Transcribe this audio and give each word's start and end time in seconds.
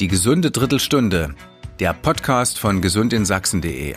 Die 0.00 0.08
gesunde 0.08 0.50
Drittelstunde, 0.50 1.36
der 1.78 1.92
Podcast 1.92 2.58
von 2.58 2.80
gesundinSachsen.de. 2.80 3.94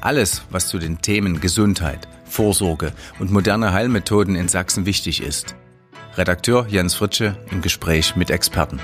Alles, 0.00 0.44
was 0.48 0.68
zu 0.68 0.78
den 0.78 1.02
Themen 1.02 1.42
Gesundheit, 1.42 2.08
Vorsorge 2.24 2.94
und 3.18 3.30
moderne 3.30 3.74
Heilmethoden 3.74 4.34
in 4.34 4.48
Sachsen 4.48 4.86
wichtig 4.86 5.22
ist. 5.22 5.56
Redakteur 6.16 6.66
Jens 6.70 6.94
Fritsche 6.94 7.36
im 7.50 7.60
Gespräch 7.60 8.16
mit 8.16 8.30
Experten. 8.30 8.80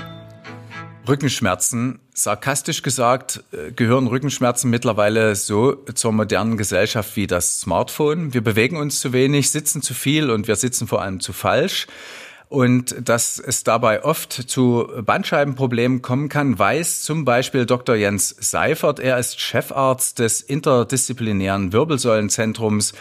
Rückenschmerzen, 1.07 1.99
sarkastisch 2.13 2.83
gesagt, 2.83 3.43
äh, 3.51 3.71
gehören 3.71 4.05
Rückenschmerzen 4.05 4.69
mittlerweile 4.69 5.35
so 5.35 5.73
zur 5.73 6.11
modernen 6.11 6.55
Gesellschaft 6.55 7.15
wie 7.15 7.25
das 7.25 7.61
Smartphone. 7.61 8.35
Wir 8.35 8.43
bewegen 8.43 8.77
uns 8.77 8.99
zu 8.99 9.11
wenig, 9.11 9.49
sitzen 9.49 9.81
zu 9.81 9.95
viel 9.95 10.29
und 10.29 10.47
wir 10.47 10.55
sitzen 10.55 10.87
vor 10.87 11.01
allem 11.01 11.19
zu 11.19 11.33
falsch. 11.33 11.87
Und 12.51 13.07
dass 13.07 13.39
es 13.39 13.63
dabei 13.63 14.03
oft 14.03 14.33
zu 14.33 14.85
Bandscheibenproblemen 15.05 16.01
kommen 16.01 16.27
kann, 16.27 16.59
weiß 16.59 17.01
zum 17.01 17.23
Beispiel 17.23 17.65
Dr. 17.65 17.95
Jens 17.95 18.35
Seifert. 18.37 18.99
Er 18.99 19.17
ist 19.17 19.39
Chefarzt 19.39 20.19
des 20.19 20.41
interdisziplinären 20.41 21.71
Wirbelsäulenzentrums 21.71 22.91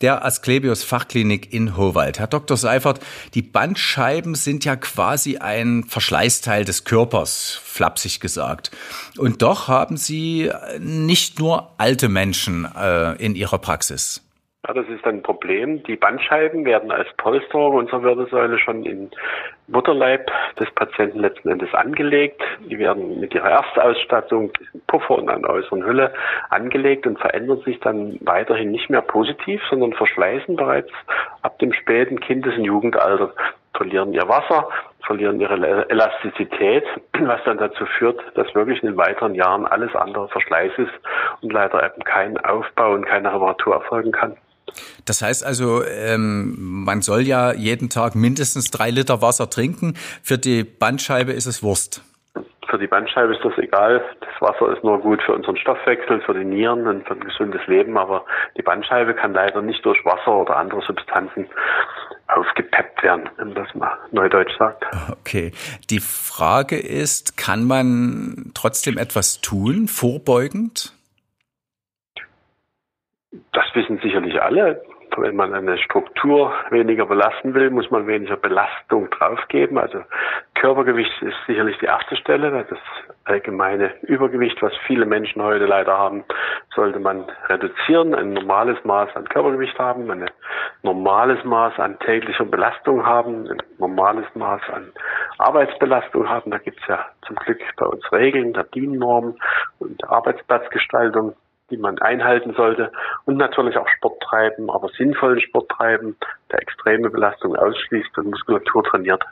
der 0.00 0.24
Asklepios 0.24 0.84
Fachklinik 0.84 1.52
in 1.52 1.76
Howald. 1.76 2.20
Herr 2.20 2.28
Dr. 2.28 2.56
Seifert, 2.56 3.00
die 3.34 3.42
Bandscheiben 3.42 4.36
sind 4.36 4.64
ja 4.64 4.76
quasi 4.76 5.38
ein 5.38 5.82
Verschleißteil 5.88 6.64
des 6.64 6.84
Körpers, 6.84 7.58
flapsig 7.64 8.20
gesagt. 8.20 8.70
Und 9.18 9.42
doch 9.42 9.66
haben 9.66 9.96
Sie 9.96 10.52
nicht 10.78 11.40
nur 11.40 11.72
alte 11.78 12.08
Menschen 12.08 12.64
äh, 12.76 13.14
in 13.14 13.34
Ihrer 13.34 13.58
Praxis. 13.58 14.22
Ja, 14.68 14.74
das 14.74 14.86
ist 14.88 15.06
ein 15.06 15.22
Problem. 15.22 15.82
Die 15.84 15.96
Bandscheiben 15.96 16.66
werden 16.66 16.90
als 16.90 17.08
Polsterung 17.16 17.76
unserer 17.76 18.02
Wirbelsäule 18.02 18.58
schon 18.58 18.84
im 18.84 19.10
Mutterleib 19.68 20.30
des 20.58 20.70
Patienten 20.72 21.20
letzten 21.20 21.48
Endes 21.48 21.72
angelegt. 21.72 22.42
Die 22.68 22.78
werden 22.78 23.20
mit 23.20 23.34
ihrer 23.34 23.48
Erstausstattung, 23.48 24.52
diesem 24.52 24.82
Puffer 24.86 25.16
und 25.16 25.30
einer 25.30 25.48
äußeren 25.48 25.82
Hülle 25.82 26.12
angelegt 26.50 27.06
und 27.06 27.18
verändern 27.18 27.62
sich 27.64 27.80
dann 27.80 28.18
weiterhin 28.20 28.70
nicht 28.70 28.90
mehr 28.90 29.00
positiv, 29.00 29.62
sondern 29.70 29.94
verschleißen 29.94 30.56
bereits 30.56 30.92
ab 31.40 31.58
dem 31.60 31.72
späten 31.72 32.20
Kindes- 32.20 32.58
und 32.58 32.64
Jugendalter, 32.64 33.32
verlieren 33.72 34.12
ihr 34.12 34.28
Wasser, 34.28 34.68
verlieren 35.06 35.40
ihre 35.40 35.54
Elastizität, 35.88 36.84
was 37.18 37.42
dann 37.44 37.56
dazu 37.56 37.86
führt, 37.86 38.20
dass 38.34 38.54
wirklich 38.54 38.82
in 38.82 38.90
den 38.90 38.98
weiteren 38.98 39.34
Jahren 39.34 39.64
alles 39.64 39.94
andere 39.96 40.28
Verschleiß 40.28 40.72
ist 40.76 40.92
und 41.40 41.50
leider 41.50 41.82
eben 41.82 42.04
kein 42.04 42.36
Aufbau 42.44 42.92
und 42.92 43.06
keine 43.06 43.32
Reparatur 43.32 43.72
erfolgen 43.76 44.12
kann. 44.12 44.36
Das 45.04 45.22
heißt 45.22 45.44
also, 45.44 45.84
ähm, 45.84 46.84
man 46.84 47.02
soll 47.02 47.22
ja 47.22 47.52
jeden 47.52 47.90
Tag 47.90 48.14
mindestens 48.14 48.70
drei 48.70 48.90
Liter 48.90 49.22
Wasser 49.22 49.50
trinken. 49.50 49.94
Für 50.22 50.38
die 50.38 50.64
Bandscheibe 50.64 51.32
ist 51.32 51.46
es 51.46 51.62
Wurst. 51.62 52.02
Für 52.68 52.78
die 52.78 52.86
Bandscheibe 52.86 53.34
ist 53.34 53.44
das 53.44 53.58
egal. 53.58 54.00
Das 54.20 54.40
Wasser 54.40 54.72
ist 54.72 54.84
nur 54.84 55.00
gut 55.00 55.20
für 55.22 55.34
unseren 55.34 55.56
Stoffwechsel, 55.56 56.20
für 56.20 56.34
die 56.34 56.44
Nieren 56.44 56.86
und 56.86 57.06
für 57.06 57.14
ein 57.14 57.20
gesundes 57.20 57.66
Leben. 57.66 57.98
Aber 57.98 58.24
die 58.56 58.62
Bandscheibe 58.62 59.14
kann 59.14 59.34
leider 59.34 59.60
nicht 59.60 59.84
durch 59.84 60.04
Wasser 60.04 60.32
oder 60.32 60.56
andere 60.56 60.80
Substanzen 60.82 61.46
aufgepeppt 62.28 63.02
werden, 63.02 63.28
wenn 63.38 63.54
das 63.54 63.74
mal 63.74 63.98
neudeutsch 64.12 64.56
sagt. 64.56 64.84
Okay. 65.10 65.50
Die 65.90 65.98
Frage 65.98 66.78
ist, 66.78 67.36
kann 67.36 67.64
man 67.64 68.52
trotzdem 68.54 68.98
etwas 68.98 69.40
tun, 69.40 69.88
vorbeugend? 69.88 70.92
Das 73.52 73.64
wissen 73.74 73.98
sicherlich 74.02 74.40
alle. 74.42 74.82
Wenn 75.16 75.36
man 75.36 75.52
eine 75.52 75.76
Struktur 75.78 76.52
weniger 76.70 77.06
belasten 77.06 77.52
will, 77.54 77.70
muss 77.70 77.90
man 77.90 78.06
weniger 78.06 78.36
Belastung 78.36 79.10
draufgeben. 79.10 79.76
Also 79.76 80.02
Körpergewicht 80.54 81.10
ist 81.22 81.36
sicherlich 81.46 81.76
die 81.78 81.86
erste 81.86 82.16
Stelle. 82.16 82.64
Das 82.68 82.78
allgemeine 83.24 83.92
Übergewicht, 84.02 84.60
was 84.62 84.72
viele 84.86 85.06
Menschen 85.06 85.42
heute 85.42 85.66
leider 85.66 85.96
haben, 85.96 86.24
sollte 86.74 87.00
man 87.00 87.24
reduzieren, 87.48 88.14
ein 88.14 88.32
normales 88.32 88.82
Maß 88.84 89.14
an 89.14 89.28
Körpergewicht 89.28 89.78
haben, 89.78 90.10
ein 90.10 90.30
normales 90.82 91.44
Maß 91.44 91.78
an 91.78 91.98
täglicher 92.00 92.44
Belastung 92.44 93.04
haben, 93.04 93.48
ein 93.48 93.62
normales 93.78 94.26
Maß 94.34 94.62
an 94.72 94.92
Arbeitsbelastung 95.38 96.28
haben. 96.28 96.50
Da 96.50 96.58
gibt 96.58 96.80
es 96.80 96.86
ja 96.86 97.06
zum 97.26 97.36
Glück 97.36 97.60
bei 97.76 97.86
uns 97.86 98.10
Regeln 98.12 98.52
der 98.52 98.64
DIN-Norm 98.64 99.36
und 99.78 100.08
Arbeitsplatzgestaltung 100.08 101.34
die 101.70 101.76
man 101.76 101.98
einhalten 101.98 102.54
sollte 102.54 102.92
und 103.24 103.36
natürlich 103.36 103.76
auch 103.76 103.88
Sport 103.96 104.20
treiben, 104.22 104.70
aber 104.70 104.88
sinnvollen 104.96 105.40
Sport 105.40 105.68
treiben, 105.70 106.16
der 106.50 106.60
extreme 106.60 107.10
Belastung 107.10 107.56
ausschließt 107.56 108.16
und 108.18 108.30
Muskulatur 108.30 108.84
trainiert. 108.84 109.22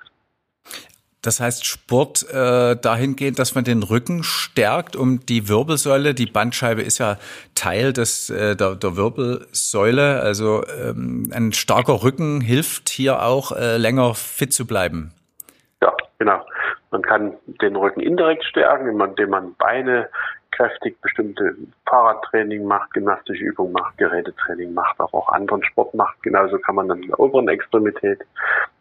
Das 1.22 1.40
heißt 1.40 1.66
Sport 1.66 2.24
äh, 2.32 2.76
dahingehend, 2.76 3.38
dass 3.40 3.54
man 3.54 3.64
den 3.64 3.82
Rücken 3.82 4.22
stärkt, 4.22 4.94
um 4.94 5.26
die 5.26 5.48
Wirbelsäule, 5.48 6.14
die 6.14 6.26
Bandscheibe 6.26 6.80
ist 6.80 6.98
ja 6.98 7.16
Teil 7.56 7.92
des 7.92 8.30
äh, 8.30 8.54
der, 8.54 8.76
der 8.76 8.96
Wirbelsäule, 8.96 10.20
also 10.20 10.62
ähm, 10.80 11.30
ein 11.34 11.52
starker 11.52 12.04
Rücken 12.04 12.40
hilft 12.40 12.88
hier 12.88 13.22
auch 13.22 13.50
äh, 13.50 13.78
länger 13.78 14.14
fit 14.14 14.52
zu 14.52 14.64
bleiben. 14.66 15.12
Ja, 15.82 15.92
genau. 16.18 16.40
Man 16.92 17.02
kann 17.02 17.34
den 17.46 17.76
Rücken 17.76 18.00
indirekt 18.00 18.44
stärken, 18.44 18.98
indem 18.98 19.30
man 19.30 19.54
Beine 19.56 20.08
kräftig 20.58 21.00
bestimmte 21.00 21.54
Fahrradtraining 21.86 22.64
macht, 22.64 22.92
gymnastische 22.92 23.44
Übungen 23.44 23.72
macht, 23.72 23.96
Gerätetraining 23.96 24.74
macht, 24.74 24.98
aber 24.98 25.14
auch 25.14 25.28
anderen 25.28 25.64
Sport 25.64 25.94
macht. 25.94 26.22
Genauso 26.22 26.58
kann 26.58 26.74
man 26.74 26.88
dann 26.88 27.02
in 27.02 27.08
der 27.08 27.20
oberen 27.20 27.48
Extremität 27.48 28.24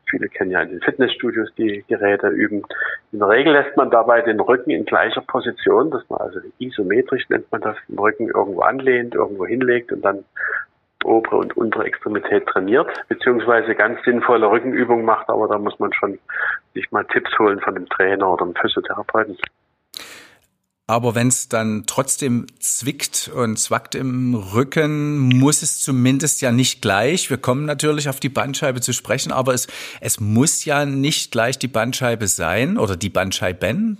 Viele 0.09 0.29
kennen 0.29 0.51
ja 0.51 0.61
in 0.61 0.69
den 0.69 0.81
Fitnessstudios 0.81 1.53
die 1.57 1.83
Geräte 1.87 2.29
üben. 2.29 2.63
In 3.11 3.19
der 3.19 3.27
Regel 3.29 3.53
lässt 3.53 3.75
man 3.75 3.91
dabei 3.91 4.21
den 4.21 4.39
Rücken 4.39 4.69
in 4.69 4.85
gleicher 4.85 5.21
Position, 5.21 5.91
dass 5.91 6.07
man 6.09 6.19
also 6.21 6.39
isometrisch 6.59 7.27
nennt 7.29 7.51
man 7.51 7.61
das, 7.61 7.75
den 7.87 7.99
Rücken 7.99 8.29
irgendwo 8.29 8.61
anlehnt, 8.61 9.15
irgendwo 9.15 9.45
hinlegt 9.45 9.91
und 9.91 10.03
dann 10.03 10.23
obere 11.03 11.37
und 11.37 11.55
untere 11.57 11.85
Extremität 11.85 12.45
trainiert, 12.47 12.87
beziehungsweise 13.07 13.75
ganz 13.75 14.01
sinnvolle 14.03 14.49
Rückenübungen 14.49 15.05
macht, 15.05 15.29
aber 15.29 15.47
da 15.47 15.57
muss 15.57 15.77
man 15.79 15.93
schon 15.93 16.19
sich 16.73 16.91
mal 16.91 17.05
Tipps 17.05 17.37
holen 17.37 17.59
von 17.59 17.75
dem 17.75 17.87
Trainer 17.87 18.31
oder 18.31 18.45
dem 18.45 18.55
Physiotherapeuten. 18.55 19.37
Aber 20.89 21.15
wenn 21.15 21.27
es 21.27 21.49
dann 21.49 21.83
trotzdem 21.85 22.47
zwickt 22.61 23.29
und 23.35 23.59
zwackt 23.59 23.93
im 23.93 24.35
Rücken, 24.35 25.17
muss 25.19 25.61
es 25.61 25.81
zumindest 25.81 26.39
ja 26.39 26.53
nicht 26.53 26.81
gleich. 26.81 27.29
Wir 27.29 27.37
kommen 27.37 27.65
natürlich 27.65 28.07
auf 28.07 28.21
die 28.21 28.29
Bandscheibe 28.29 28.79
zu 28.79 28.93
sprechen, 28.93 29.33
aber 29.33 29.53
es, 29.53 29.67
es 29.99 30.21
muss 30.21 30.63
ja 30.63 30.85
nicht 30.85 31.33
gleich 31.33 31.59
die 31.59 31.67
Bandscheibe 31.67 32.29
sein 32.29 32.77
oder 32.77 32.95
die 32.95 33.09
Bandscheiben. 33.09 33.97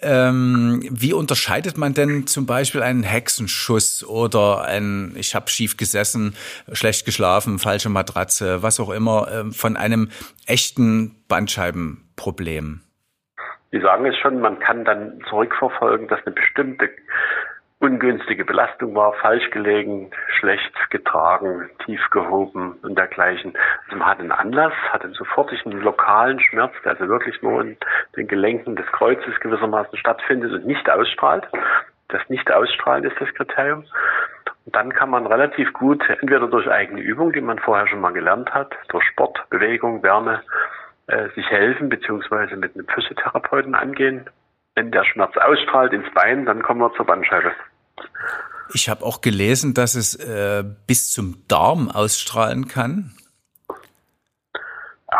Ähm, 0.00 0.82
wie 0.90 1.12
unterscheidet 1.12 1.76
man 1.76 1.92
denn 1.92 2.26
zum 2.26 2.46
Beispiel 2.46 2.82
einen 2.82 3.02
Hexenschuss 3.02 4.02
oder 4.02 4.62
ein, 4.62 5.14
ich 5.16 5.34
habe 5.34 5.50
schief 5.50 5.76
gesessen, 5.76 6.34
schlecht 6.72 7.04
geschlafen, 7.04 7.58
falsche 7.58 7.90
Matratze, 7.90 8.62
was 8.62 8.80
auch 8.80 8.88
immer, 8.88 9.30
äh, 9.30 9.52
von 9.52 9.76
einem 9.76 10.08
echten 10.46 11.14
Bandscheibenproblem? 11.28 12.80
Sie 13.72 13.80
sagen 13.80 14.04
es 14.04 14.16
schon, 14.18 14.40
man 14.40 14.58
kann 14.58 14.84
dann 14.84 15.20
zurückverfolgen, 15.28 16.06
dass 16.06 16.24
eine 16.26 16.34
bestimmte 16.34 16.90
ungünstige 17.78 18.44
Belastung 18.44 18.94
war, 18.94 19.14
falsch 19.14 19.50
gelegen, 19.50 20.12
schlecht 20.38 20.72
getragen, 20.90 21.68
tief 21.84 22.00
gehoben 22.10 22.78
und 22.82 22.96
dergleichen. 22.96 23.54
Also 23.84 23.96
man 23.96 24.08
hat 24.08 24.20
einen 24.20 24.30
Anlass, 24.30 24.74
hat 24.90 25.02
einen 25.02 25.14
sofortigen 25.14 25.72
lokalen 25.80 26.38
Schmerz, 26.38 26.72
der 26.84 26.92
also 26.92 27.08
wirklich 27.08 27.42
nur 27.42 27.60
in 27.62 27.76
den 28.16 28.28
Gelenken 28.28 28.76
des 28.76 28.86
Kreuzes 28.92 29.40
gewissermaßen 29.40 29.98
stattfindet 29.98 30.52
und 30.52 30.66
nicht 30.66 30.88
ausstrahlt. 30.88 31.48
Das 32.08 32.20
Nicht-Ausstrahlen 32.28 33.04
ist 33.04 33.18
das 33.18 33.34
Kriterium. 33.34 33.84
Und 34.64 34.76
dann 34.76 34.92
kann 34.92 35.10
man 35.10 35.26
relativ 35.26 35.72
gut, 35.72 36.08
entweder 36.08 36.46
durch 36.46 36.70
eigene 36.70 37.00
Übung, 37.00 37.32
die 37.32 37.40
man 37.40 37.58
vorher 37.58 37.88
schon 37.88 38.00
mal 38.00 38.12
gelernt 38.12 38.54
hat, 38.54 38.76
durch 38.90 39.04
Sport, 39.06 39.42
Bewegung, 39.50 40.02
Wärme, 40.04 40.42
äh, 41.06 41.28
sich 41.34 41.46
helfen 41.50 41.88
beziehungsweise 41.88 42.56
mit 42.56 42.74
einem 42.74 42.86
Physiotherapeuten 42.86 43.74
angehen. 43.74 44.28
Wenn 44.74 44.90
der 44.90 45.04
Schmerz 45.04 45.36
ausstrahlt 45.36 45.92
ins 45.92 46.12
Bein, 46.14 46.46
dann 46.46 46.62
kommen 46.62 46.80
wir 46.80 46.92
zur 46.94 47.06
Bandscheibe. 47.06 47.52
Ich 48.74 48.88
habe 48.88 49.04
auch 49.04 49.20
gelesen, 49.20 49.74
dass 49.74 49.94
es 49.94 50.14
äh, 50.14 50.64
bis 50.86 51.10
zum 51.10 51.44
Darm 51.48 51.90
ausstrahlen 51.90 52.68
kann. 52.68 53.12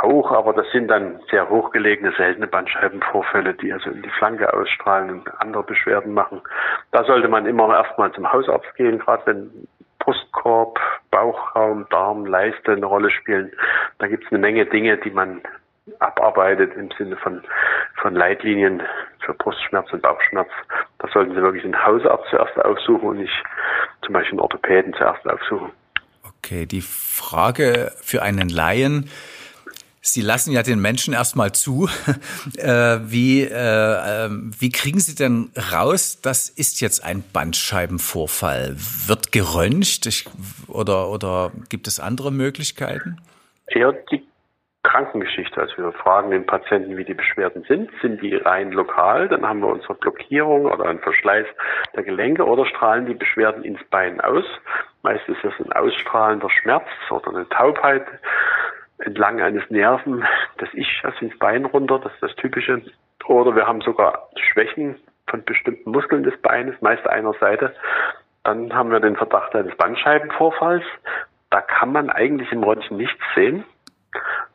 Auch, 0.01 0.33
aber 0.33 0.55
das 0.55 0.67
sind 0.73 0.89
dann 0.89 1.21
sehr 1.31 1.51
hochgelegene, 1.51 2.15
seltene 2.17 2.47
Bandscheibenvorfälle, 2.47 3.55
die 3.55 3.73
also 3.73 3.91
in 3.91 4.03
die 4.03 4.11
Flanke 4.11 4.53
ausstrahlen 4.55 5.11
und 5.11 5.41
andere 5.41 5.65
Beschwerden 5.65 6.15
machen. 6.15 6.41
Da 6.93 7.05
sollte 7.05 7.29
man 7.29 7.45
immer 7.45 7.69
erstmal 7.77 8.11
zum 8.13 8.33
Hausarzt 8.33 8.75
gehen, 8.77 8.99
gerade 9.01 9.27
wenn 9.27 9.69
Brustkorb, 9.99 10.81
Bauchraum, 11.11 11.87
Darm, 11.91 12.25
Leiste 12.25 12.73
eine 12.73 12.87
Rolle 12.87 13.11
spielen. 13.11 13.53
Da 13.99 14.09
gibt 14.09 14.25
es 14.25 14.33
eine 14.33 14.41
Menge 14.41 14.65
Dinge, 14.65 14.97
die 14.97 15.11
man 15.11 15.43
abarbeitet 15.99 16.75
im 16.77 16.91
Sinne 16.97 17.17
von, 17.17 17.43
von 18.01 18.15
Leitlinien 18.15 18.83
für 19.25 19.35
Brustschmerz 19.35 19.93
und 19.93 20.03
Bauchschmerz. 20.03 20.49
Da 20.99 21.09
sollten 21.13 21.35
Sie 21.35 21.43
wirklich 21.43 21.65
einen 21.65 21.85
Hausarzt 21.85 22.29
zuerst 22.31 22.57
aufsuchen 22.59 23.09
und 23.09 23.19
nicht 23.19 23.33
zum 24.05 24.13
Beispiel 24.13 24.33
einen 24.33 24.41
Orthopäden 24.41 24.95
zuerst 24.95 25.27
aufsuchen. 25.27 25.73
Okay, 26.39 26.67
die 26.67 26.81
Frage 26.81 27.93
für 28.01 28.23
einen 28.23 28.49
Laien, 28.49 29.11
Sie 30.05 30.21
lassen 30.21 30.51
ja 30.51 30.65
den 30.65 30.81
Menschen 30.81 31.15
erstmal 31.15 31.53
zu. 31.53 31.89
äh, 32.59 32.99
wie, 33.05 33.43
äh, 33.43 34.25
ähm, 34.27 34.51
wie 34.59 34.71
kriegen 34.71 34.99
Sie 34.99 35.15
denn 35.15 35.53
raus, 35.73 36.21
das 36.21 36.49
ist 36.49 36.81
jetzt 36.81 37.05
ein 37.05 37.23
Bandscheibenvorfall? 37.33 38.75
Wird 39.07 39.31
geröntgt 39.31 40.07
ich, 40.07 40.27
oder, 40.67 41.09
oder 41.09 41.53
gibt 41.69 41.87
es 41.87 42.01
andere 42.01 42.33
Möglichkeiten? 42.33 43.19
Eher 43.69 43.93
die 44.11 44.27
Krankengeschichte. 44.93 45.59
Also 45.59 45.79
wir 45.79 45.93
fragen 45.93 46.31
den 46.31 46.45
Patienten, 46.45 46.99
wie 46.99 47.05
die 47.05 47.15
Beschwerden 47.15 47.65
sind. 47.65 47.91
Sind 48.03 48.21
die 48.21 48.37
rein 48.37 48.73
lokal? 48.73 49.27
Dann 49.29 49.49
haben 49.49 49.61
wir 49.61 49.69
unsere 49.69 49.95
Blockierung 49.95 50.67
oder 50.67 50.85
einen 50.85 50.99
Verschleiß 50.99 51.47
der 51.97 52.03
Gelenke 52.03 52.45
oder 52.45 52.67
strahlen 52.67 53.07
die 53.07 53.15
Beschwerden 53.15 53.65
ins 53.65 53.83
Bein 53.91 54.21
aus. 54.21 54.45
Meistens 55.03 55.39
ist 55.39 55.45
das 55.45 55.67
ein 55.67 55.73
ausstrahlender 55.73 56.51
Schmerz 56.51 56.87
oder 57.11 57.29
eine 57.29 57.49
Taubheit 57.49 58.05
entlang 58.99 59.41
eines 59.41 59.69
Nerven 59.71 60.25
des 60.61 60.69
Ischias 60.75 61.15
ins 61.23 61.39
Bein 61.39 61.65
runter, 61.65 61.99
das 61.99 62.13
ist 62.13 62.23
das 62.23 62.37
Typische. 62.37 62.83
Oder 63.27 63.57
wir 63.57 63.67
haben 63.67 63.81
sogar 63.81 64.29
Schwächen 64.37 64.97
von 65.27 65.43
bestimmten 65.45 65.91
Muskeln 65.91 66.23
des 66.23 66.37
Beines, 66.43 66.79
meist 66.83 67.07
einer 67.09 67.33
Seite. 67.41 67.75
Dann 68.45 68.75
haben 68.75 68.91
wir 68.91 69.01
den 69.01 69.17
Verdacht 69.17 69.55
eines 69.55 69.75
Bandscheibenvorfalls. 69.77 70.85
Da 71.49 71.63
kann 71.63 71.93
man 71.93 72.11
eigentlich 72.11 72.53
im 72.53 72.63
Röntgen 72.63 72.99
nichts 72.99 73.23
sehen. 73.35 73.65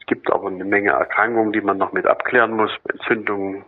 Gibt 0.07 0.31
aber 0.31 0.48
eine 0.48 0.65
Menge 0.65 0.92
Erkrankungen, 0.92 1.54
die 1.54 1.62
man 1.62 1.77
noch 1.77 1.92
mit 1.92 2.06
abklären 2.06 2.51
muss, 2.51 2.71
Entzündungen, 2.92 3.63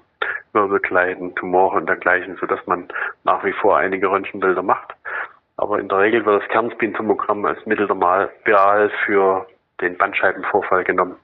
Wirbelkleiden, 0.54 1.36
Tumore 1.36 1.78
und 1.78 1.88
dergleichen, 1.88 2.38
sodass 2.40 2.66
man 2.66 2.88
nach 3.24 3.44
wie 3.44 3.54
vor 3.54 3.78
einige 3.78 4.10
Röntgenbilder 4.10 4.64
macht. 4.64 4.94
Aber 5.58 5.80
in 5.80 5.90
der 5.90 6.00
Regel 6.00 6.26
wird 6.26 6.42
das 6.42 6.50
Kernspintomogramm 6.50 7.46
als 7.46 7.66
Mittel 7.66 7.88
der 7.88 8.00
Wahl 8.00 8.92
für 9.06 9.46
den 9.82 9.98
Bandscheibenvorfall 9.98 10.84
genommen. 10.84 11.16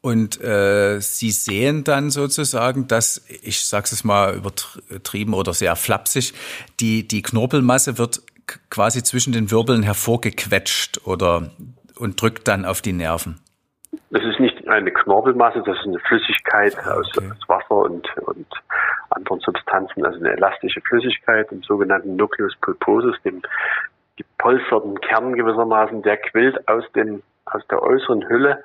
Und 0.00 0.40
äh, 0.40 1.00
Sie 1.00 1.30
sehen 1.30 1.84
dann 1.84 2.10
sozusagen, 2.10 2.88
dass, 2.88 3.24
ich 3.28 3.64
sage 3.64 3.84
es 3.92 4.02
mal 4.02 4.34
übertrieben 4.34 5.32
oder 5.32 5.52
sehr 5.52 5.76
flapsig, 5.76 6.34
die, 6.80 7.06
die 7.06 7.22
Knorpelmasse 7.22 7.98
wird 7.98 8.20
quasi 8.68 9.04
zwischen 9.04 9.32
den 9.32 9.52
Wirbeln 9.52 9.84
hervorgequetscht 9.84 11.06
oder 11.06 11.52
und 11.96 12.20
drückt 12.20 12.48
dann 12.48 12.64
auf 12.64 12.82
die 12.82 12.92
Nerven. 12.92 13.38
Eine 14.72 14.90
Knorpelmasse, 14.90 15.62
das 15.66 15.78
ist 15.78 15.86
eine 15.86 15.98
Flüssigkeit 15.98 16.74
ah, 16.78 16.96
okay. 16.96 17.28
aus, 17.30 17.48
Wasser 17.48 17.76
und, 17.76 18.08
und 18.18 18.46
anderen 19.10 19.40
Substanzen, 19.40 20.04
also 20.04 20.18
eine 20.18 20.32
elastische 20.32 20.80
Flüssigkeit, 20.80 21.52
im 21.52 21.62
sogenannten 21.62 22.16
Nucleus 22.16 22.56
pulposus, 22.62 23.20
dem 23.22 23.42
gepolsterten 24.16 24.98
Kern 25.02 25.34
gewissermaßen, 25.34 26.02
der 26.02 26.16
quillt 26.16 26.66
aus 26.68 26.84
dem 26.92 27.22
aus 27.44 27.66
der 27.68 27.82
äußeren 27.82 28.26
Hülle 28.28 28.62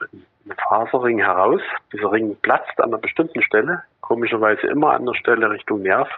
ein 0.00 0.56
Faserring 0.68 1.18
heraus. 1.18 1.60
Dieser 1.92 2.10
Ring 2.10 2.36
platzt 2.42 2.80
an 2.80 2.88
einer 2.88 2.98
bestimmten 2.98 3.42
Stelle, 3.42 3.84
komischerweise 4.00 4.66
immer 4.66 4.92
an 4.92 5.06
der 5.06 5.14
Stelle 5.14 5.50
Richtung 5.50 5.82
Nerv. 5.82 6.08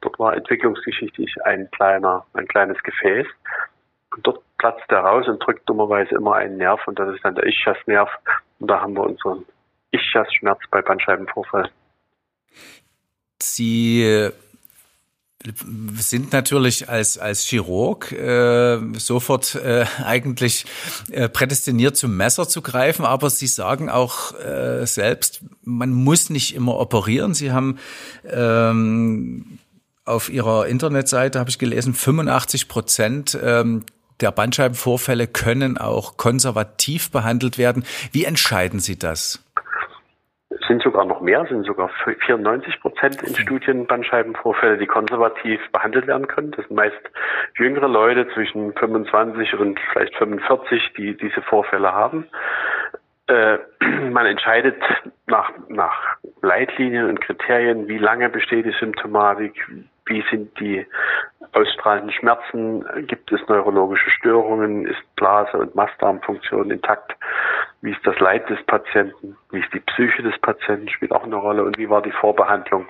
Dort 0.00 0.18
war 0.18 0.34
entwicklungsgeschichtlich 0.34 1.36
ein 1.44 1.70
kleiner, 1.70 2.24
ein 2.34 2.48
kleines 2.48 2.82
Gefäß. 2.82 3.26
Und 4.14 4.26
dort 4.26 4.42
platzt 4.58 4.90
er 4.90 5.00
raus 5.00 5.28
und 5.28 5.38
drückt 5.38 5.68
dummerweise 5.68 6.14
immer 6.14 6.34
einen 6.34 6.56
Nerv 6.56 6.80
und 6.88 6.98
das 6.98 7.14
ist 7.14 7.24
dann 7.24 7.34
der 7.34 7.46
Ischiasnerv. 7.46 8.10
Und 8.58 8.68
da 8.68 8.80
haben 8.80 8.94
wir 8.94 9.02
unseren 9.02 9.44
Ischiasschmerz 9.92 10.60
bei 10.70 10.82
Bandscheibenvorfall. 10.82 11.70
Sie 13.40 14.30
sind 15.54 16.32
natürlich 16.32 16.88
als, 16.88 17.18
als 17.18 17.44
Chirurg 17.44 18.12
äh, 18.12 18.78
sofort 18.94 19.54
äh, 19.54 19.84
eigentlich 20.04 20.66
äh, 21.10 21.28
prädestiniert 21.28 21.96
zum 21.96 22.16
Messer 22.16 22.48
zu 22.48 22.62
greifen, 22.62 23.04
aber 23.04 23.30
Sie 23.30 23.46
sagen 23.46 23.88
auch 23.88 24.34
äh, 24.40 24.86
selbst, 24.86 25.42
man 25.62 25.92
muss 25.92 26.30
nicht 26.30 26.54
immer 26.54 26.78
operieren. 26.78 27.34
Sie 27.34 27.52
haben 27.52 27.78
ähm, 28.24 29.58
auf 30.04 30.28
Ihrer 30.28 30.66
Internetseite, 30.66 31.38
habe 31.38 31.50
ich 31.50 31.58
gelesen, 31.58 31.94
85 31.94 32.68
Prozent 32.68 33.38
ähm, 33.40 33.84
der 34.20 34.32
Bandscheibenvorfälle 34.32 35.26
können 35.26 35.78
auch 35.78 36.16
konservativ 36.16 37.10
behandelt 37.10 37.58
werden. 37.58 37.84
Wie 38.12 38.24
entscheiden 38.24 38.80
Sie 38.80 38.98
das? 38.98 39.42
sind 40.66 40.82
sogar 40.82 41.04
noch 41.04 41.20
mehr, 41.20 41.44
sind 41.46 41.64
sogar 41.64 41.90
94 42.04 42.80
Prozent 42.80 43.22
in 43.22 43.34
Studien 43.34 43.86
Bandscheibenvorfälle, 43.86 44.78
die 44.78 44.86
konservativ 44.86 45.60
behandelt 45.72 46.06
werden 46.06 46.26
können. 46.26 46.52
Das 46.52 46.66
sind 46.66 46.76
meist 46.76 46.96
jüngere 47.56 47.88
Leute 47.88 48.28
zwischen 48.34 48.72
25 48.74 49.54
und 49.54 49.78
vielleicht 49.92 50.14
45, 50.16 50.92
die 50.96 51.16
diese 51.16 51.42
Vorfälle 51.42 51.92
haben. 51.92 52.26
Äh, 53.26 53.58
man 54.10 54.26
entscheidet 54.26 54.82
nach, 55.26 55.50
nach 55.68 56.16
Leitlinien 56.42 57.08
und 57.08 57.20
Kriterien, 57.20 57.88
wie 57.88 57.98
lange 57.98 58.28
besteht 58.28 58.66
die 58.66 58.74
Symptomatik, 58.78 59.54
wie 60.06 60.24
sind 60.30 60.58
die 60.60 60.86
ausstrahlenden 61.56 62.12
Schmerzen, 62.12 62.84
gibt 63.06 63.32
es 63.32 63.40
neurologische 63.48 64.10
Störungen, 64.10 64.86
ist 64.86 65.16
Blase- 65.16 65.56
und 65.56 65.74
Mastdarmfunktion 65.74 66.70
intakt, 66.70 67.16
wie 67.80 67.92
ist 67.92 68.06
das 68.06 68.18
Leid 68.20 68.48
des 68.50 68.62
Patienten, 68.66 69.36
wie 69.50 69.60
ist 69.60 69.72
die 69.72 69.80
Psyche 69.80 70.22
des 70.22 70.38
Patienten, 70.40 70.88
spielt 70.88 71.12
auch 71.12 71.24
eine 71.24 71.36
Rolle? 71.36 71.64
Und 71.64 71.78
wie 71.78 71.88
war 71.88 72.02
die 72.02 72.12
Vorbehandlung. 72.12 72.86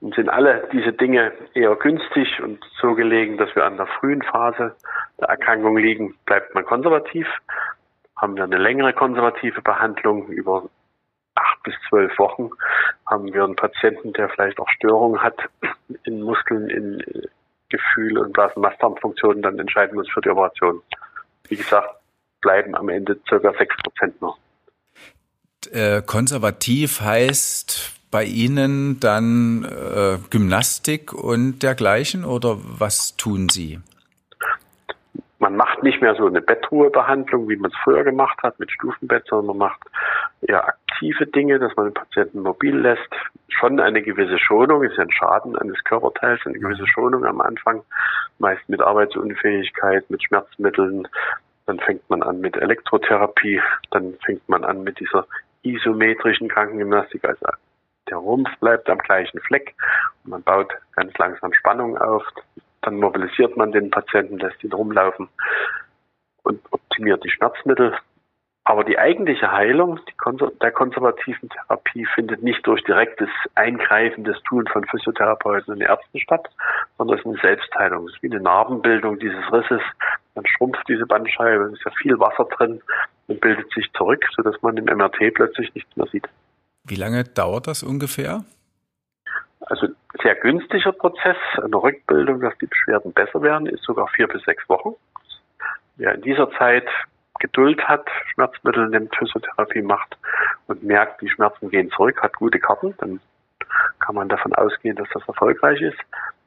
Und 0.00 0.14
sind 0.14 0.28
alle 0.28 0.68
diese 0.72 0.92
Dinge 0.92 1.32
eher 1.54 1.74
günstig 1.74 2.40
und 2.40 2.64
so 2.80 2.94
gelegen, 2.94 3.36
dass 3.36 3.54
wir 3.56 3.64
an 3.64 3.76
der 3.76 3.86
frühen 3.86 4.22
Phase 4.22 4.76
der 5.20 5.28
Erkrankung 5.28 5.76
liegen, 5.76 6.14
bleibt 6.24 6.54
man 6.54 6.64
konservativ. 6.64 7.26
Haben 8.16 8.36
wir 8.36 8.44
eine 8.44 8.58
längere 8.58 8.92
konservative 8.92 9.60
Behandlung 9.60 10.28
über 10.28 10.68
acht 11.34 11.62
bis 11.64 11.74
zwölf 11.88 12.16
Wochen, 12.18 12.50
haben 13.06 13.32
wir 13.32 13.44
einen 13.44 13.56
Patienten, 13.56 14.12
der 14.12 14.28
vielleicht 14.28 14.58
auch 14.60 14.68
Störungen 14.70 15.22
hat 15.22 15.36
in 16.04 16.22
Muskeln, 16.22 16.68
in 16.70 17.02
Gefühl 17.68 18.18
und 18.18 18.32
Blasenmastdarmfunktionen, 18.32 19.42
dann 19.42 19.58
entscheiden 19.58 19.94
wir 19.94 20.00
uns 20.00 20.10
für 20.10 20.20
die 20.20 20.30
Operation. 20.30 20.80
Wie 21.48 21.56
gesagt, 21.56 21.88
bleiben 22.40 22.74
am 22.74 22.88
Ende 22.88 23.18
circa 23.28 23.52
sechs 23.58 23.76
Prozent 23.82 24.20
noch. 24.20 24.38
Äh, 25.72 26.02
konservativ 26.02 27.00
heißt 27.00 27.98
bei 28.10 28.24
Ihnen 28.24 29.00
dann 29.00 29.64
äh, 29.64 30.18
Gymnastik 30.30 31.12
und 31.12 31.62
dergleichen 31.62 32.24
oder 32.24 32.56
was 32.58 33.16
tun 33.16 33.48
Sie? 33.48 33.80
Man 35.40 35.56
macht 35.56 35.82
nicht 35.82 36.00
mehr 36.00 36.14
so 36.16 36.26
eine 36.26 36.40
Bettruhebehandlung, 36.40 37.48
wie 37.48 37.56
man 37.56 37.70
es 37.70 37.76
früher 37.84 38.02
gemacht 38.02 38.38
hat 38.42 38.58
mit 38.58 38.70
Stufenbett, 38.72 39.24
sondern 39.28 39.58
man 39.58 39.68
macht 39.68 39.80
eher 40.42 40.66
aktive 40.68 41.26
Dinge, 41.26 41.58
dass 41.58 41.74
man 41.76 41.86
den 41.86 41.94
Patienten 41.94 42.40
mobil 42.40 42.76
lässt. 42.76 43.08
Schon 43.48 43.80
eine 43.80 44.02
gewisse 44.02 44.38
Schonung, 44.38 44.84
ist 44.84 44.96
ja 44.96 45.04
ein 45.04 45.10
Schaden 45.10 45.56
eines 45.56 45.82
Körperteils, 45.84 46.40
eine 46.44 46.58
gewisse 46.58 46.86
Schonung 46.86 47.24
am 47.24 47.40
Anfang, 47.40 47.82
meist 48.38 48.68
mit 48.68 48.80
Arbeitsunfähigkeit, 48.80 50.08
mit 50.10 50.22
Schmerzmitteln. 50.22 51.08
Dann 51.66 51.80
fängt 51.80 52.08
man 52.08 52.22
an 52.22 52.40
mit 52.40 52.56
Elektrotherapie, 52.56 53.60
dann 53.90 54.14
fängt 54.24 54.48
man 54.48 54.64
an 54.64 54.84
mit 54.84 54.98
dieser 55.00 55.26
isometrischen 55.62 56.48
Krankengymnastik, 56.48 57.24
also 57.24 57.46
der 58.08 58.16
Rumpf 58.16 58.48
bleibt 58.60 58.88
am 58.88 58.98
gleichen 58.98 59.40
Fleck 59.40 59.74
und 60.24 60.30
man 60.30 60.42
baut 60.42 60.72
ganz 60.96 61.16
langsam 61.18 61.52
Spannung 61.52 61.98
auf. 61.98 62.24
Dann 62.82 62.96
mobilisiert 62.96 63.56
man 63.56 63.72
den 63.72 63.90
Patienten, 63.90 64.38
lässt 64.38 64.62
ihn 64.64 64.72
rumlaufen 64.72 65.28
und 66.42 66.60
optimiert 66.70 67.22
die 67.24 67.30
Schmerzmittel. 67.30 67.94
Aber 68.68 68.84
die 68.84 68.98
eigentliche 68.98 69.50
Heilung 69.50 69.98
der 70.60 70.72
konservativen 70.72 71.48
Therapie 71.48 72.04
findet 72.14 72.42
nicht 72.42 72.66
durch 72.66 72.84
direktes 72.84 73.30
Eingreifen 73.54 74.24
des 74.24 74.36
Tun 74.42 74.66
von 74.70 74.84
Physiotherapeuten 74.84 75.72
und 75.72 75.80
Ärzten 75.80 76.20
statt, 76.20 76.50
sondern 76.98 77.16
es 77.16 77.24
ist 77.24 77.30
eine 77.30 77.40
Selbstheilung. 77.40 78.06
Es 78.06 78.14
ist 78.16 78.22
wie 78.22 78.30
eine 78.30 78.42
Narbenbildung 78.42 79.18
dieses 79.20 79.42
Risses. 79.50 79.80
Dann 80.34 80.44
schrumpft 80.46 80.86
diese 80.86 81.06
Bandscheibe, 81.06 81.64
es 81.64 81.78
ist 81.78 81.84
ja 81.86 81.92
viel 81.92 82.20
Wasser 82.20 82.44
drin 82.44 82.82
und 83.28 83.40
bildet 83.40 83.72
sich 83.72 83.90
zurück, 83.94 84.22
sodass 84.36 84.60
man 84.60 84.76
im 84.76 84.84
MRT 84.84 85.32
plötzlich 85.32 85.74
nichts 85.74 85.96
mehr 85.96 86.06
sieht. 86.08 86.28
Wie 86.84 86.96
lange 86.96 87.24
dauert 87.24 87.68
das 87.68 87.82
ungefähr? 87.82 88.44
Also 89.60 89.88
sehr 90.22 90.34
günstiger 90.34 90.92
Prozess, 90.92 91.38
eine 91.56 91.82
Rückbildung, 91.82 92.42
dass 92.42 92.52
die 92.58 92.66
Beschwerden 92.66 93.14
besser 93.14 93.40
werden, 93.40 93.66
ist 93.66 93.84
sogar 93.84 94.08
vier 94.08 94.28
bis 94.28 94.42
sechs 94.42 94.68
Wochen. 94.68 94.90
Wer 95.96 96.16
in 96.16 96.20
dieser 96.20 96.50
Zeit 96.50 96.86
Geduld 97.38 97.82
hat, 97.86 98.06
Schmerzmittel 98.32 98.88
nimmt, 98.88 99.14
Physiotherapie 99.16 99.82
macht 99.82 100.16
und 100.66 100.82
merkt, 100.82 101.20
die 101.20 101.28
Schmerzen 101.28 101.70
gehen 101.70 101.90
zurück, 101.90 102.20
hat 102.22 102.34
gute 102.34 102.58
Karten, 102.58 102.94
dann 102.98 103.20
kann 104.00 104.14
man 104.14 104.28
davon 104.28 104.54
ausgehen, 104.54 104.96
dass 104.96 105.08
das 105.12 105.26
erfolgreich 105.26 105.80
ist. 105.80 105.98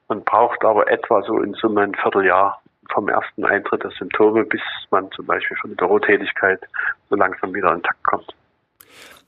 Man 0.08 0.24
braucht 0.24 0.64
aber 0.64 0.90
etwa 0.90 1.22
so 1.24 1.42
in 1.42 1.54
Summe 1.54 1.82
ein 1.82 1.96
Vierteljahr 1.96 2.62
vom 2.94 3.08
ersten 3.08 3.46
Eintritt 3.46 3.84
der 3.84 3.92
Symptome, 3.92 4.44
bis 4.44 4.62
man 4.90 5.10
zum 5.12 5.26
Beispiel 5.26 5.58
von 5.58 5.70
der 5.72 5.78
Bürotätigkeit 5.78 6.60
so 7.10 7.16
langsam 7.16 7.54
wieder 7.54 7.74
in 7.74 7.84
Takt 7.84 8.04
kommt. 8.04 8.34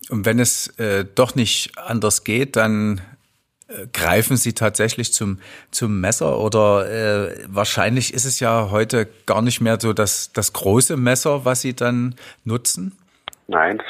Und 0.10 0.26
wenn 0.26 0.40
es 0.40 0.68
äh, 0.80 1.06
doch 1.06 1.36
nicht 1.36 1.78
anders 1.78 2.24
geht, 2.24 2.56
dann 2.58 3.02
Greifen 3.94 4.36
Sie 4.38 4.54
tatsächlich 4.54 5.14
zum, 5.14 5.40
zum 5.72 6.02
Messer 6.02 6.40
oder 6.40 6.90
äh, 6.90 7.46
wahrscheinlich 7.48 8.14
ist 8.14 8.26
es 8.26 8.40
ja 8.40 8.70
heute 8.72 9.08
gar 9.26 9.42
nicht 9.42 9.62
mehr 9.62 9.80
so 9.80 9.94
das, 9.94 10.34
das 10.34 10.54
große 10.54 10.98
Messer, 10.98 11.46
was 11.46 11.62
Sie 11.62 11.76
dann 11.76 12.16
nutzen? 12.44 12.98
Nein, 13.48 13.82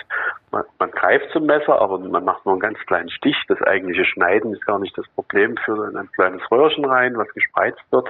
man, 0.51 0.63
man, 0.79 0.91
greift 0.91 1.31
zum 1.31 1.47
Messer, 1.47 1.81
aber 1.81 1.97
man 1.97 2.23
macht 2.23 2.45
nur 2.45 2.53
einen 2.53 2.61
ganz 2.61 2.77
kleinen 2.85 3.09
Stich. 3.09 3.35
Das 3.47 3.61
eigentliche 3.63 4.05
Schneiden 4.05 4.53
ist 4.53 4.65
gar 4.65 4.79
nicht 4.79 4.95
das 4.97 5.07
Problem. 5.09 5.55
In 5.67 5.97
ein 5.97 6.11
kleines 6.11 6.41
Röhrchen 6.51 6.85
rein, 6.85 7.17
was 7.17 7.27
gespreizt 7.29 7.81
wird. 7.91 8.07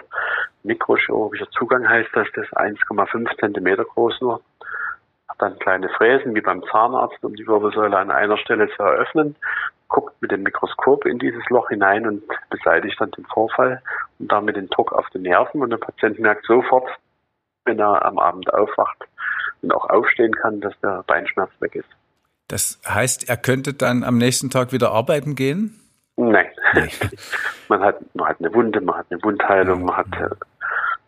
Mikrochirurgischer 0.64 1.50
Zugang 1.52 1.88
heißt 1.88 2.10
das, 2.14 2.28
das 2.36 2.46
ist 2.46 2.58
1,5 2.58 3.40
Zentimeter 3.40 3.86
groß 3.86 4.20
nur. 4.22 4.42
Dann 5.44 5.60
kleine 5.60 5.90
Fräsen 5.90 6.34
wie 6.36 6.42
beim 6.42 6.64
Zahnarzt, 6.72 7.22
um 7.22 7.36
die 7.36 7.46
Wirbelsäule 7.46 7.98
an 7.98 8.12
einer 8.12 8.38
Stelle 8.38 8.70
zu 8.78 8.82
eröffnen. 8.82 9.36
Guckt 9.90 10.16
mit 10.22 10.32
dem 10.32 10.42
Mikroskop 10.42 11.06
in 11.06 11.20
dieses 11.20 11.44
Loch 11.50 11.68
hinein 11.68 12.08
und 12.08 12.24
beseitigt 12.50 12.96
dann 13.02 13.12
den 13.12 13.26
Vorfall 13.26 13.82
und 14.20 14.32
damit 14.32 14.56
den 14.56 14.70
Druck 14.70 14.94
auf 14.94 15.10
den 15.10 15.24
Nerven. 15.24 15.62
Und 15.62 15.72
der 15.72 15.78
Patient 15.78 16.18
merkt 16.18 16.46
sofort, 16.46 16.88
wenn 17.66 17.78
er 17.78 18.06
am 18.06 18.20
Abend 18.20 18.54
aufwacht 18.54 19.04
und 19.62 19.74
auch 19.74 19.90
aufstehen 19.90 20.34
kann, 20.34 20.62
dass 20.62 20.80
der 20.80 21.04
Beinschmerz 21.08 21.52
weg 21.60 21.76
ist. 21.76 21.90
Das 22.48 22.80
heißt, 22.88 23.28
er 23.28 23.36
könnte 23.36 23.74
dann 23.74 24.06
am 24.06 24.18
nächsten 24.18 24.50
Tag 24.50 24.72
wieder 24.72 24.94
arbeiten 24.94 25.36
gehen? 25.36 25.78
Nein. 26.16 26.48
Nee. 26.74 26.90
man, 27.68 27.82
hat, 27.82 27.98
man 28.16 28.30
hat 28.30 28.38
eine 28.40 28.54
Wunde, 28.54 28.80
man 28.80 28.96
hat 28.96 29.08
eine 29.10 29.22
Wundheilung, 29.22 29.84
man 29.84 29.98
hat 29.98 30.08
äh, 30.14 30.30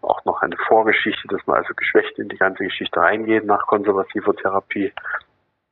auch 0.02 0.24
noch 0.26 0.42
eine 0.42 0.58
Vorgeschichte, 0.68 1.28
dass 1.28 1.46
man 1.48 1.58
also 1.58 1.74
geschwächt 1.74 2.18
in 2.20 2.30
die 2.30 2.38
ganze 2.38 2.64
Geschichte 2.64 3.00
reingeht 3.00 3.46
nach 3.46 3.66
konservativer 3.68 4.36
Therapie. 4.36 4.92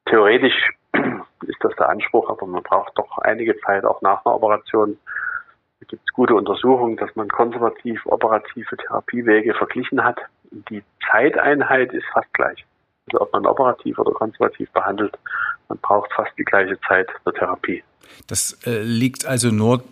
Theoretisch 0.06 0.70
ist 0.94 1.58
das 1.62 1.75
der 1.77 1.89
Anspruch, 1.89 2.30
aber 2.30 2.46
man 2.46 2.63
braucht 2.63 2.98
doch 2.98 3.18
einige 3.20 3.58
Zeit 3.62 3.86
auch 3.86 4.01
nach 4.01 4.25
einer 4.25 4.36
Operation. 4.36 4.98
Da 5.80 5.86
gibt 5.88 6.03
es 6.06 6.13
gute 6.13 6.36
Untersuchungen, 6.36 6.98
dass 6.98 7.15
man 7.15 7.27
konservativ 7.30 8.06
operative 8.06 8.77
Therapiewege 8.77 9.53
verglichen 9.53 10.03
hat. 10.03 10.20
Die 10.51 10.84
Zeiteinheit 11.12 11.94
ist 11.94 12.06
fast 12.13 12.32
gleich. 12.34 12.65
Also 13.08 13.22
ob 13.22 13.34
man 13.34 13.46
operativ 13.46 14.00
oder 14.00 14.12
konservativ 14.12 14.72
behandelt, 14.72 15.18
man 15.68 15.77
braucht 15.80 16.12
fast 16.13 16.32
die 16.38 16.46
gleiche 16.46 16.80
Zeit 16.88 17.10
der 17.25 17.34
Therapie. 17.34 17.84
Das 18.27 18.60
äh, 18.65 18.82
liegt 18.82 19.25
also 19.25 19.50
nur, 19.50 19.84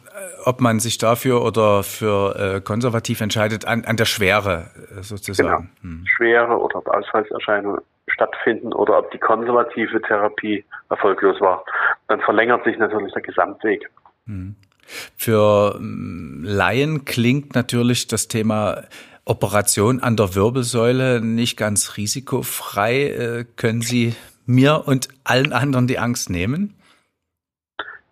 ob 0.43 0.61
man 0.61 0.79
sich 0.79 0.97
dafür 0.97 1.43
oder 1.43 1.83
für 1.83 2.35
äh, 2.35 2.61
konservativ 2.61 3.21
entscheidet, 3.21 3.65
an, 3.65 3.85
an 3.85 3.97
der 3.97 4.05
Schwere 4.05 4.71
äh, 4.97 5.03
sozusagen. 5.03 5.69
Genau. 5.81 5.93
Hm. 5.95 6.05
Schwere 6.15 6.57
oder 6.57 6.77
ob 6.77 6.87
Ausfallserscheinungen 6.87 7.81
stattfinden 8.07 8.73
oder 8.73 8.99
ob 8.99 9.11
die 9.11 9.17
konservative 9.17 10.01
Therapie 10.01 10.65
erfolglos 10.89 11.39
war. 11.39 11.63
Dann 12.07 12.19
verlängert 12.21 12.63
sich 12.63 12.77
natürlich 12.77 13.13
der 13.13 13.21
Gesamtweg. 13.21 13.89
Hm. 14.25 14.55
Für 15.15 15.75
hm, 15.75 16.43
Laien 16.43 17.05
klingt 17.05 17.55
natürlich 17.55 18.07
das 18.07 18.27
Thema 18.27 18.83
Operation 19.25 20.01
an 20.01 20.17
der 20.17 20.35
Wirbelsäule 20.35 21.21
nicht 21.21 21.57
ganz 21.57 21.97
risikofrei. 21.97 23.03
Äh, 23.03 23.45
können 23.55 23.81
Sie 23.81 24.15
mir 24.45 24.83
und 24.85 25.07
allen 25.23 25.53
anderen 25.53 25.87
die 25.87 25.99
Angst 25.99 26.29
nehmen? 26.29 26.75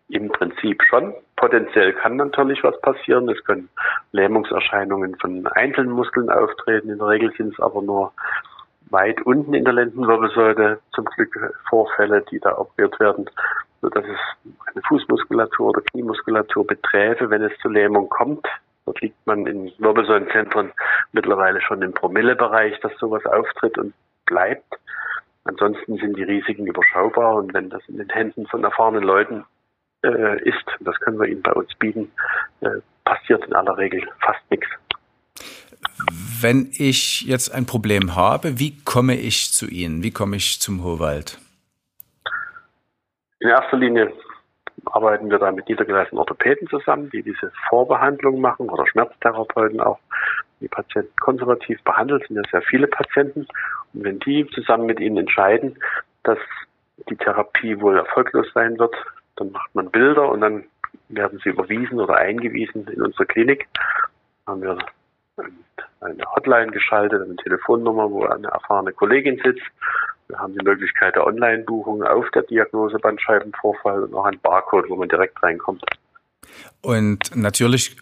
Im 0.08 0.29
Prinzip 0.29 0.82
schon. 0.89 1.13
Potenziell 1.39 1.93
kann 1.93 2.17
natürlich 2.17 2.62
was 2.65 2.79
passieren. 2.81 3.29
Es 3.29 3.41
können 3.46 3.69
Lähmungserscheinungen 4.12 5.15
von 5.19 5.48
einzelnen 5.48 5.91
Muskeln 5.91 6.29
auftreten. 6.29 6.89
In 6.89 6.98
der 6.98 7.08
Regel 7.08 7.31
sind 7.38 7.53
es 7.53 7.60
aber 7.62 7.81
nur 7.81 8.12
weit 8.89 9.22
unten 9.22 9.53
in 9.53 9.63
der 9.63 9.72
Lendenwirbelsäule 9.72 10.79
zum 10.93 11.05
Glück 11.05 11.55
Vorfälle, 11.69 12.25
die 12.29 12.41
da 12.41 12.58
operiert 12.58 13.00
werden, 13.00 13.29
sodass 13.79 14.03
es 14.03 14.51
eine 14.65 14.81
Fußmuskulatur 14.89 15.69
oder 15.69 15.81
Kniemuskulatur 15.81 16.67
beträfe, 16.67 17.29
wenn 17.29 17.43
es 17.43 17.58
zu 17.62 17.69
Lähmung 17.69 18.10
kommt. 18.10 18.46
Dort 18.86 19.00
liegt 19.00 19.25
man 19.25 19.46
in 19.46 19.72
Wirbelsäulenzentren 19.77 20.74
mittlerweile 21.13 21.62
schon 21.62 21.81
im 21.84 21.93
Promillebereich, 21.93 22.81
dass 22.81 22.91
sowas 22.98 23.25
auftritt 23.25 23.77
und 23.77 23.93
bleibt. 24.25 24.77
Ansonsten 25.46 25.96
sind 26.00 26.17
die 26.17 26.24
Risiken 26.24 26.67
überschaubar 26.67 27.36
und 27.36 27.53
wenn 27.53 27.69
das 27.69 27.88
in 27.88 27.96
den 27.96 28.10
Händen 28.10 28.46
von 28.48 28.62
erfahrenen 28.62 29.03
Leuten 29.03 29.46
äh, 30.03 30.41
ist, 30.44 30.65
das 30.79 31.00
können 31.00 31.20
wir 31.20 31.27
ihnen 31.27 31.41
bei 31.41 31.53
uns 31.53 31.74
bieten, 31.75 32.12
äh, 32.62 32.70
passiert 33.06 33.46
in 33.46 33.53
aller 33.53 33.77
Regel 33.77 34.08
fast 34.20 34.39
nichts. 34.50 34.68
Wenn 36.41 36.70
ich 36.74 37.22
jetzt 37.22 37.53
ein 37.53 37.65
Problem 37.65 38.15
habe, 38.15 38.60
wie 38.60 38.77
komme 38.84 39.15
ich 39.15 39.51
zu 39.51 39.68
Ihnen? 39.68 40.03
Wie 40.03 40.12
komme 40.12 40.38
ich 40.38 40.60
zum 40.62 40.84
Hohwald? 40.84 41.38
In 43.39 43.50
erster 43.50 43.77
Linie 43.77 44.13
arbeiten 44.86 45.29
wir 45.29 45.39
da 45.39 45.51
mit 45.51 45.68
niedergelassenen 45.68 46.20
Orthopäden 46.20 46.68
zusammen, 46.68 47.10
die 47.12 47.24
diese 47.24 47.51
Vorbehandlung 47.68 48.41
machen 48.41 48.70
oder 48.70 48.88
Schmerztherapeuten 48.88 49.79
auch, 49.82 50.00
die 50.62 50.68
Patienten 50.68 51.15
konservativ 51.20 51.82
behandelt, 51.84 52.27
sind 52.27 52.38
ja 52.38 52.44
sehr 52.51 52.62
viele 52.62 52.88
Patienten. 52.88 53.48
Und 53.94 54.03
wenn 54.03 54.20
die 54.20 54.48
zusammen 54.53 54.86
mit 54.86 55.00
ihnen 55.00 55.18
entscheiden, 55.18 55.77
dass 56.24 56.39
die 57.10 57.15
Therapie 57.15 57.79
wohl 57.79 57.98
erfolglos 57.98 58.48
sein 58.53 58.77
wird, 58.77 58.94
dann 59.39 59.51
macht 59.51 59.74
man 59.74 59.89
Bilder 59.89 60.29
und 60.29 60.41
dann 60.41 60.65
werden 61.10 61.39
sie 61.43 61.50
überwiesen 61.50 62.00
oder 62.00 62.15
eingewiesen 62.15 62.88
in 62.88 63.01
unsere 63.01 63.25
Klinik. 63.25 63.67
Dann 64.46 64.55
haben 64.55 64.62
wir 64.62 64.77
eine 66.01 66.24
Hotline 66.36 66.72
geschaltet, 66.72 67.22
eine 67.22 67.36
Telefonnummer, 67.38 68.10
wo 68.10 68.25
eine 68.25 68.48
erfahrene 68.48 68.93
Kollegin 68.93 69.39
sitzt. 69.43 69.65
Wir 70.27 70.38
haben 70.39 70.53
die 70.53 70.63
Möglichkeit 70.63 71.15
der 71.15 71.25
Online-Buchung 71.25 72.03
auf 72.03 72.29
der 72.31 72.43
Diagnose 72.43 73.00
Bandscheibenvorfall 73.00 74.03
und 74.03 74.13
auch 74.13 74.25
ein 74.25 74.39
Barcode, 74.39 74.89
wo 74.89 74.96
man 74.96 75.10
direkt 75.10 75.41
reinkommt. 75.41 75.84
Und 76.81 77.36
natürlich 77.36 77.98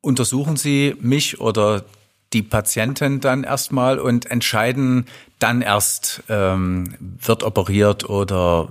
untersuchen 0.00 0.56
Sie 0.56 0.96
mich 1.00 1.40
oder 1.40 1.84
die 2.32 2.42
Patienten 2.42 3.20
dann 3.20 3.44
erstmal 3.44 3.98
und 3.98 4.30
entscheiden 4.30 5.06
dann 5.38 5.60
erst, 5.60 6.22
ähm, 6.28 6.94
wird 7.00 7.42
operiert 7.42 8.08
oder 8.08 8.68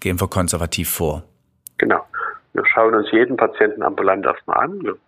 gehen 0.00 0.20
wir 0.20 0.28
konservativ 0.28 0.90
vor. 0.90 1.24
Genau. 1.80 2.04
Wir 2.52 2.66
schauen 2.66 2.94
uns 2.94 3.10
jeden 3.10 3.38
Patienten 3.38 3.82
ambulant 3.82 4.26
erstmal 4.26 4.58
an. 4.64 4.82
Wir 4.82 4.98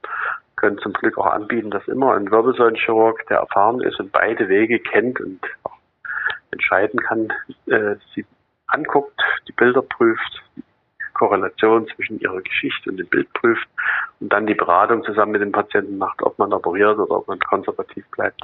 können 0.57 0.79
zum 0.79 0.95
Glück 0.95 1.19
auch 1.19 1.27
anbieten, 1.27 1.71
dass 1.71 1.87
immer 1.87 2.15
ein 2.15 2.31
Wirbelsäulenchirurg, 2.31 3.27
der 3.29 3.39
erfahren 3.39 3.83
ist 3.83 4.01
und 4.01 4.11
beide 4.11 4.49
Wege 4.49 4.79
kennt 4.79 5.21
und 5.21 5.41
auch 5.65 5.77
entscheiden 6.51 6.99
kann, 7.01 7.31
äh, 7.67 7.97
sie 8.15 8.25
anguckt, 8.69 9.21
die 9.47 9.53
Bilder 9.53 9.83
prüft, 9.83 10.43
die 10.57 10.63
Korrelation 11.13 11.87
zwischen 11.95 12.19
ihrer 12.21 12.41
Geschichte 12.41 12.89
und 12.89 12.97
dem 12.97 13.09
Bild 13.09 13.31
prüft 13.35 13.69
und 14.21 14.33
dann 14.33 14.47
die 14.47 14.55
Beratung 14.55 15.05
zusammen 15.05 15.33
mit 15.33 15.43
dem 15.43 15.53
Patienten 15.53 15.99
macht, 15.99 16.23
ob 16.23 16.39
man 16.39 16.55
operiert 16.55 16.99
oder 16.99 17.17
ob 17.17 17.29
man 17.29 17.39
konservativ 17.41 18.07
bleibt. 18.13 18.41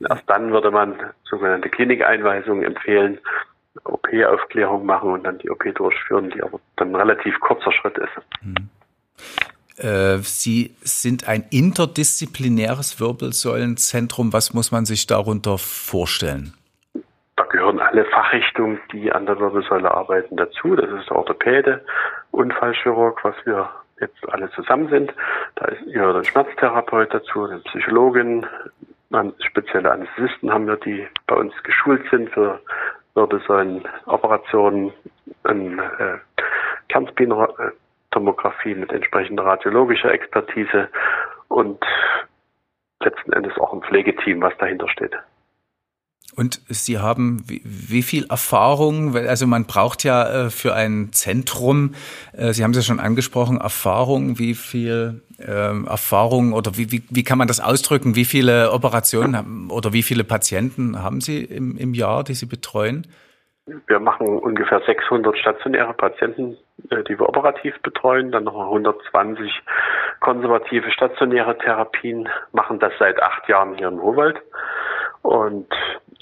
Und 0.00 0.08
erst 0.08 0.30
dann 0.30 0.50
würde 0.50 0.70
man 0.70 0.98
sogenannte 1.24 1.68
Klinikeinweisungen 1.68 2.64
empfehlen, 2.64 3.18
OP-Aufklärung 3.84 4.86
machen 4.86 5.12
und 5.12 5.24
dann 5.24 5.38
die 5.38 5.50
OP 5.50 5.64
durchführen, 5.74 6.30
die 6.30 6.42
aber 6.42 6.60
dann 6.76 6.88
ein 6.90 6.96
relativ 6.96 7.38
kurzer 7.40 7.72
Schritt 7.72 7.98
ist. 7.98 8.10
Mhm. 8.42 8.70
Sie 10.22 10.74
sind 10.80 11.28
ein 11.28 11.44
interdisziplinäres 11.50 12.98
Wirbelsäulenzentrum. 13.00 14.32
Was 14.32 14.52
muss 14.52 14.72
man 14.72 14.84
sich 14.86 15.06
darunter 15.06 15.56
vorstellen? 15.56 16.54
Da 17.36 17.44
gehören 17.44 17.78
alle 17.78 18.04
Fachrichtungen, 18.06 18.80
die 18.92 19.12
an 19.12 19.26
der 19.26 19.38
Wirbelsäule 19.38 19.88
arbeiten, 19.88 20.36
dazu. 20.36 20.74
Das 20.74 20.90
ist 20.90 21.08
der 21.08 21.16
Orthopäde, 21.16 21.84
Unfallchirurg, 22.32 23.22
was 23.22 23.36
wir 23.44 23.70
jetzt 24.00 24.16
alle 24.28 24.50
zusammen 24.50 24.88
sind. 24.88 25.14
Da 25.54 25.70
gehört 25.92 26.16
ein 26.16 26.24
Schmerztherapeut 26.24 27.14
dazu, 27.14 27.44
eine 27.44 27.60
Psychologin, 27.60 28.46
spezielle 29.46 29.92
Anästhesisten 29.92 30.52
haben 30.52 30.66
wir, 30.66 30.76
die 30.76 31.06
bei 31.28 31.36
uns 31.36 31.54
geschult 31.62 32.04
sind 32.10 32.30
für 32.30 32.60
Wirbelsäulenoperationen, 33.18 34.92
ein 35.42 35.78
äh, 35.78 36.18
Kernspintomographie 36.88 38.74
mit 38.74 38.92
entsprechender 38.92 39.44
radiologischer 39.44 40.12
Expertise 40.12 40.88
und 41.48 41.84
letzten 43.00 43.32
Endes 43.32 43.56
auch 43.58 43.72
ein 43.72 43.82
Pflegeteam, 43.82 44.40
was 44.40 44.56
dahinter 44.58 44.88
steht. 44.88 45.16
Und 46.38 46.60
Sie 46.68 47.00
haben 47.00 47.42
wie, 47.48 47.60
wie, 47.64 48.02
viel 48.02 48.26
Erfahrung? 48.30 49.16
Also 49.16 49.48
man 49.48 49.64
braucht 49.64 50.04
ja 50.04 50.46
äh, 50.46 50.50
für 50.50 50.72
ein 50.72 51.08
Zentrum, 51.10 51.94
äh, 52.32 52.52
Sie 52.52 52.62
haben 52.62 52.70
es 52.70 52.76
ja 52.76 52.82
schon 52.84 53.00
angesprochen, 53.00 53.60
Erfahrung. 53.60 54.38
Wie 54.38 54.54
viel 54.54 55.22
äh, 55.40 55.84
Erfahrung 55.84 56.52
oder 56.52 56.76
wie, 56.76 56.92
wie, 56.92 57.02
wie 57.10 57.24
kann 57.24 57.38
man 57.38 57.48
das 57.48 57.58
ausdrücken? 57.58 58.14
Wie 58.14 58.24
viele 58.24 58.70
Operationen 58.70 59.68
oder 59.68 59.92
wie 59.92 60.04
viele 60.04 60.22
Patienten 60.22 61.02
haben 61.02 61.20
Sie 61.20 61.42
im, 61.42 61.76
im 61.76 61.92
Jahr, 61.92 62.22
die 62.22 62.34
Sie 62.34 62.46
betreuen? 62.46 63.08
Wir 63.88 63.98
machen 63.98 64.28
ungefähr 64.28 64.80
600 64.86 65.36
stationäre 65.38 65.92
Patienten, 65.92 66.56
äh, 66.90 67.02
die 67.02 67.18
wir 67.18 67.28
operativ 67.28 67.74
betreuen, 67.82 68.30
dann 68.30 68.44
noch 68.44 68.60
120 68.60 69.50
konservative 70.20 70.88
stationäre 70.92 71.58
Therapien, 71.58 72.28
machen 72.52 72.78
das 72.78 72.92
seit 73.00 73.20
acht 73.20 73.48
Jahren 73.48 73.74
hier 73.74 73.88
im 73.88 73.98
Ruhrwald. 73.98 74.40
Und 75.22 75.66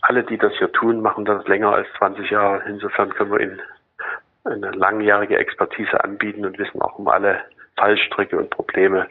alle, 0.09 0.25
die 0.25 0.39
das 0.39 0.53
hier 0.59 0.71
tun, 0.73 1.01
machen 1.01 1.25
das 1.25 1.47
länger 1.47 1.73
als 1.73 1.89
20 1.99 2.31
Jahre. 2.31 2.63
Insofern 2.69 3.13
können 3.15 3.33
wir 3.33 3.41
ihnen 3.41 3.61
eine 4.45 4.71
langjährige 4.71 5.37
Expertise 5.39 6.03
anbieten 6.03 6.45
und 6.47 6.59
wissen 6.59 6.81
auch 6.81 6.99
um 6.99 7.09
alle 7.09 7.41
Fallstricke 7.77 8.39
und 8.39 8.51
Probleme, 8.51 9.07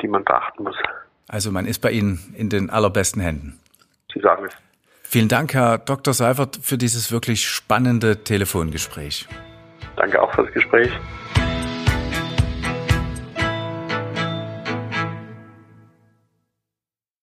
die 0.00 0.08
man 0.08 0.24
beachten 0.24 0.64
muss. 0.64 0.76
Also 1.28 1.50
man 1.50 1.66
ist 1.66 1.78
bei 1.80 1.90
Ihnen 1.90 2.34
in 2.36 2.50
den 2.50 2.68
allerbesten 2.68 3.22
Händen. 3.22 3.58
Sie 4.12 4.20
sagen 4.20 4.44
es. 4.46 4.56
Vielen 5.04 5.28
Dank, 5.28 5.54
Herr 5.54 5.78
Dr. 5.78 6.12
Seifert, 6.14 6.58
für 6.62 6.76
dieses 6.76 7.12
wirklich 7.12 7.46
spannende 7.46 8.24
Telefongespräch. 8.24 9.28
Danke 9.96 10.20
auch 10.20 10.34
für 10.34 10.44
das 10.44 10.52
Gespräch. 10.52 10.90